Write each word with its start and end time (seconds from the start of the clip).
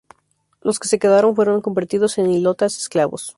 Los 0.61 0.79
que 0.79 0.87
se 0.87 0.97
quedaron 0.97 1.35
fueron 1.35 1.61
convertidos 1.61 2.17
en 2.17 2.31
hilotas, 2.31 2.75
esclavos. 2.75 3.29